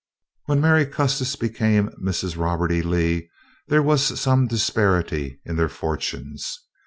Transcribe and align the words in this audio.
When 0.45 0.59
Mary 0.59 0.87
Custis 0.87 1.35
became 1.35 1.89
Mrs. 2.03 2.35
Robert 2.35 2.71
E. 2.71 2.81
Lee 2.81 3.29
there 3.67 3.83
was 3.83 4.19
some 4.19 4.47
disparity 4.47 5.39
in 5.45 5.57
their 5.57 5.69
fortunes. 5.69 6.59